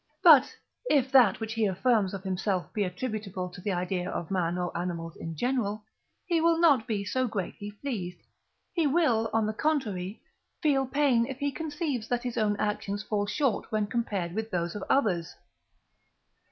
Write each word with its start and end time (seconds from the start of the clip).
But, 0.23 0.55
if 0.89 1.11
that 1.11 1.39
which 1.39 1.53
he 1.53 1.67
affirms 1.67 2.15
of 2.15 2.23
himself 2.23 2.73
be 2.73 2.83
attributable 2.83 3.49
to 3.51 3.61
the 3.61 3.71
idea 3.73 4.09
of 4.09 4.31
man 4.31 4.57
or 4.57 4.75
animals 4.75 5.15
in 5.15 5.35
general, 5.35 5.85
he 6.25 6.41
will 6.41 6.59
not 6.59 6.87
be 6.87 7.05
so 7.05 7.27
greatly 7.27 7.69
pleased: 7.69 8.17
he 8.73 8.87
will, 8.87 9.29
on 9.31 9.45
the 9.45 9.53
contrary, 9.53 10.19
feel 10.59 10.87
pain, 10.87 11.27
if 11.27 11.37
he 11.37 11.51
conceives 11.51 12.07
that 12.07 12.23
his 12.23 12.35
own 12.35 12.57
actions 12.57 13.03
fall 13.03 13.27
short 13.27 13.71
when 13.71 13.85
compared 13.85 14.33
with 14.33 14.49
those 14.49 14.73
of 14.75 14.83
others. 14.89 15.35